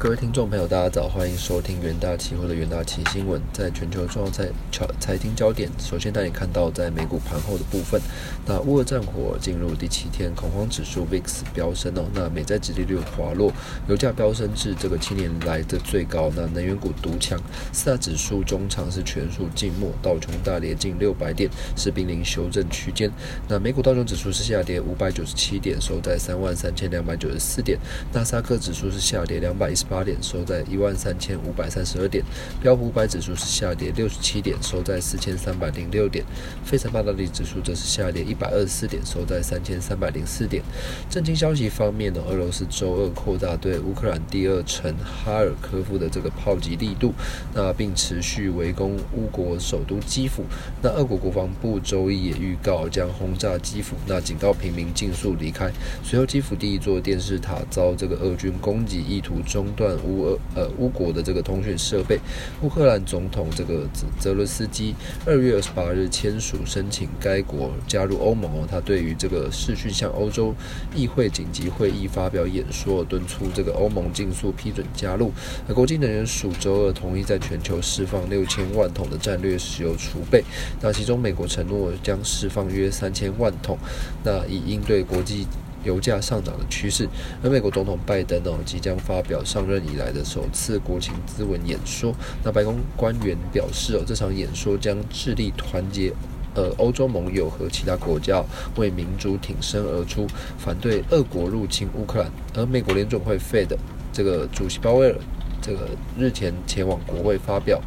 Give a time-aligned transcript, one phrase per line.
[0.00, 3.42] 各位听众朋友，大家早，欢迎收听元大期货的元大期新闻。
[3.52, 8.00] 在全球重要财财财经焦点，首先带你看到在美股盘后的部分。
[8.46, 11.22] 那乌俄战火进入第七天，恐慌指数 VIX
[11.52, 12.04] 飙升哦。
[12.14, 13.52] 那美债指利率滑落，
[13.88, 16.30] 油价飙升至这个七年来的最高。
[16.36, 17.36] 那能源股独强，
[17.72, 23.10] 四大指数中场是全数静默，道琼大跌近六百点，是濒临修正区间。
[23.48, 27.76] 那美股道琼指数是下跌五百九十七点，收在三万三千两百九十四点。
[28.12, 29.87] 纳斯克指数是下跌两百一十。
[29.88, 32.22] 八点收在一万三千五百三十二点，
[32.60, 36.24] 标普五百指数是下跌六十七点，收在四千三百零六点，
[36.64, 40.62] 费城半导体指数则是下跌一百二十四点，收在三千三百零四点。
[41.08, 47.14] 震惊消息方面呢，俄罗斯周二扩大对乌克兰第二城哈尔科夫的这个炮击力度，
[47.54, 50.44] 那并持续围攻乌国首都基辅。
[50.82, 55.70] 那俄国国防部周一也预告将轰炸基辅，那警告平民尽速离开。
[56.04, 59.66] 随后，基辅第一座电视塔遭这个俄军攻击，意图中。
[59.78, 62.18] 断乌俄呃乌国的这个通讯设备，
[62.62, 70.52] 乌克兰总统这个泽泽伦斯基二月二十八日签署申请该国加入欧盟，他对于这个视讯向欧洲
[70.92, 75.30] 议会紧急会议发表演说，敦促这个欧盟尽速批准加入。
[75.68, 80.42] 而国际能源署周二同意在全球释放六千万桶的战略石油储备，
[80.82, 83.78] 那其中美国承诺将释放约三千万桶，
[84.24, 85.46] 那以应对国际。
[85.84, 87.08] 油价上涨的趋势，
[87.42, 92.14] 而美国总统拜登哦即将发表上任以来的首次国情咨文演说。
[92.42, 96.12] 那白宫官员表示哦，这场演说将致力团结
[96.54, 98.42] 呃欧洲盟友和其他国家，
[98.76, 100.26] 为民主挺身而出，
[100.58, 102.30] 反对俄国入侵乌克兰。
[102.54, 103.76] 而美国联准会 Fed
[104.12, 105.16] 这个主席鲍威尔
[105.62, 107.80] 这个日前前往国会发表。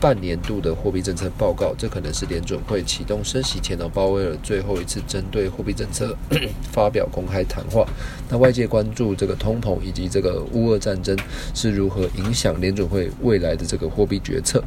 [0.00, 6.16] 半年度的货币政策报告，这可能是联准会启动升息前的鲍威尔最后一次针对货币政策
[6.72, 7.86] 发表公开谈话。
[8.28, 11.16] 那外界关注这个通膨以及这个乌俄战争
[11.54, 14.62] 是如何影响联准会未来的这个货币决策。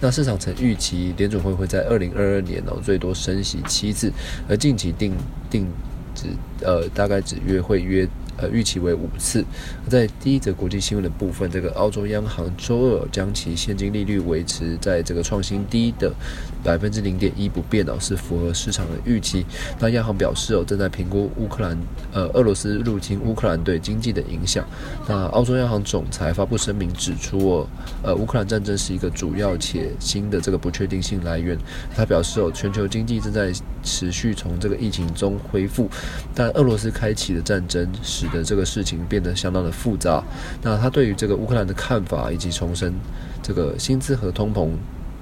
[0.00, 4.12] 那市场曾预期联准会会在二零二二年哦最多升息七次，
[4.48, 5.12] 而近期定
[5.50, 5.66] 定
[6.14, 6.26] 只
[6.64, 8.08] 呃大概只约会约。
[8.40, 9.44] 呃，预期为五次。
[9.88, 16.12] 在第一则国际新闻的部分，这个澳洲央行周二将其现金利率维持在这个创新低的
[16.64, 19.44] 百分之零点一不变哦，是符合市场的预期。
[19.78, 21.76] 那央行表示哦，正在评估乌克兰
[22.12, 24.66] 呃俄罗斯入侵乌克兰对经济的影响。
[25.06, 27.66] 那澳洲央行总裁发布声明指出哦，
[28.02, 31.58] 呃乌克兰战争是一个主要且新的这个不确定性来源。
[31.94, 33.52] 他表示哦，全球经济正在
[33.82, 35.88] 持续从这个疫情中恢复，
[36.34, 40.22] 但俄罗斯开启的战争使的这个事情变得相当的复杂。
[40.62, 42.94] 那他对于这个乌克兰的看法，以及重申
[43.42, 44.70] 这个薪资和通膨。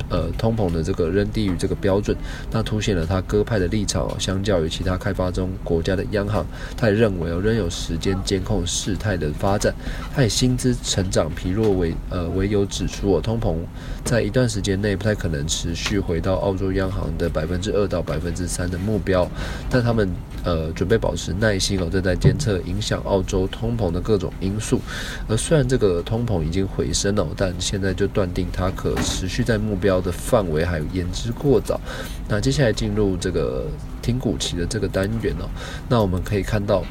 [0.08, 2.16] 呃，通膨的这个仍低于这个标准，
[2.50, 4.08] 那凸显了他鸽派的立场。
[4.18, 6.46] 相较于其他开发中国家的央行，
[6.76, 9.74] 他也认为哦，仍有时间监控事态的发展。
[10.14, 13.56] 他以薪资成长疲弱为呃为由指出，哦，通膨
[14.04, 19.28] 在一段时间内不太可能持续回到澳洲央行的百分之二到百分之三的目标。
[19.68, 20.08] 但他们
[20.44, 24.80] 呃准备保持耐心哦，正在监测影响澳洲通膨的各种因素。
[25.28, 29.97] 而虽然这个通膨已经回升了，但现在就断定它可持续在目标。
[30.00, 31.80] 的范围还有言之过早。
[32.28, 33.66] 那接下来进入这个
[34.02, 35.48] 听股期的这个单元哦，
[35.88, 36.84] 那我们可以看到，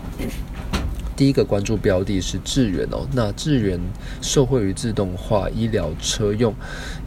[1.15, 3.07] 第一个关注标的是智源哦。
[3.13, 3.79] 那智源
[4.21, 6.53] 受惠于自动化医疗车用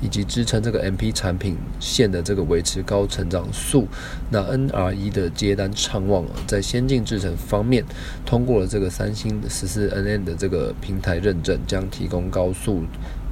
[0.01, 3.87] 以及支撑这个 M P 产品线的这个维持高成长速，
[4.31, 7.85] 那 N R E 的接单畅旺哦，在先进制程方面
[8.27, 12.85] 通过了这个三星十四 N N 的这个平台认证，将提供高速。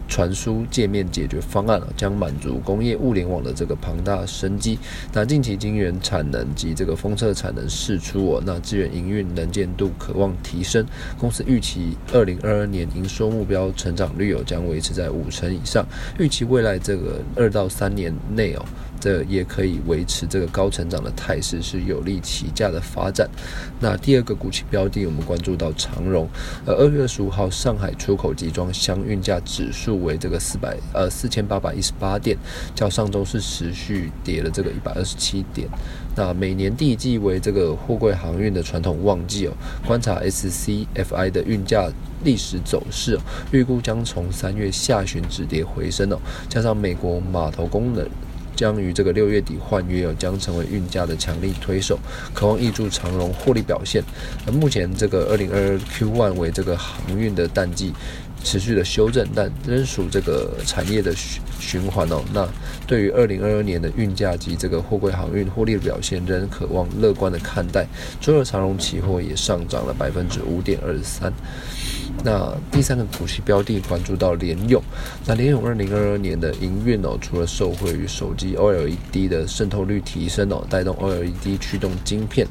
[0.08, 4.78] 传输界面解决方案将满足工业物联网的这个庞大生机。
[5.12, 10.84] 那近期晶圆产能及这个封测产能释出哦，那资源营运能见度渴望提升。
[11.18, 15.86] 公司预期二零二二年营收目标成长率哦将维持在五成以上。
[16.18, 18.64] 预期未来这个二到三年内哦。
[19.00, 23.28] 这也可以维持这个高成长的态势，是有利起价的发展。
[23.80, 26.28] 那第二个股期标的，我们关注到长荣。
[26.66, 32.36] 呃，二月二十五号，上海出口集装箱运价指数为这个四百呃四千八百一十八点，
[32.74, 35.68] 较上周是持续跌了这个一百二十七点。
[36.16, 39.52] 那每年第一季为这个货柜航运的传统旺季哦，
[39.86, 41.88] 观察 SCFI 的运价
[42.24, 43.16] 历史走势，
[43.52, 46.18] 预估将从三月下旬止跌回升哦，
[46.48, 48.04] 加上美国码头功能。
[48.58, 51.96] 将于这个六月底换约哦，将成为运价的强力推手，
[52.34, 54.02] 渴望挹注长荣获利表现。
[54.44, 57.94] 而目前这个二零二二 Q one 为这个航运的淡季，
[58.42, 62.20] 持续的修正，但仍属这个产业的循循环哦。
[62.34, 62.48] 那
[62.84, 67.86] 对于二零二二年的运价及这个货柜航运获利的表现，仍渴望乐观的看待。
[68.20, 71.32] 周二长荣期货也上涨了百分之五点二三。
[72.24, 74.82] 那第三个股息标的关注到联咏，
[75.24, 82.46] 那联咏二零二二年的营运哦，除了受惠于手机 OLED 的渗透率提升哦，带动 OLED 驱动晶片，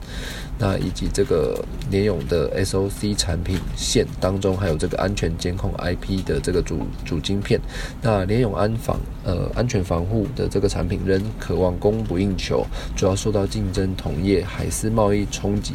[0.57, 1.61] 那以及这个
[1.91, 7.59] 联咏的 SOC 产品线当中，还有这个安全监控 IP 的这个主主晶片，
[8.01, 12.65] 那联咏安防呃安全防护的这个产品仍渴望供不应求，
[12.95, 15.73] 主要受到竞争同业海思贸易冲击，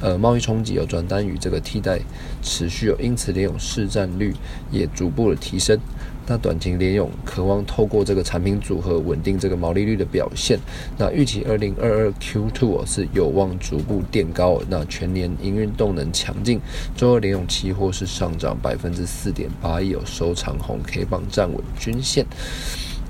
[0.00, 2.00] 呃贸易冲击有转单与这个替代
[2.42, 3.33] 持续有，因此。
[3.34, 4.32] 联咏市占率
[4.70, 5.78] 也逐步的提升，
[6.26, 10.58] 那短期联咏渴望透过这个产品组合稳定这个毛利率的表现，
[10.96, 16.58] 那预期二零二二 Q two 是有望逐步垫高，那全年营运动能强劲，
[16.96, 22.24] 周二联咏期货是上涨百分之四点八，有收长红 K 棒站稳均线。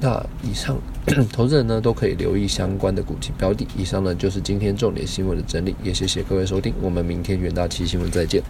[0.00, 0.77] 那以上
[1.32, 3.67] 投资人呢都可以留意相关的股期标的。
[3.79, 8.43] 以上呢就是今天重点新闻的整理，也谢谢各位收听，我们明天元大期新闻再见。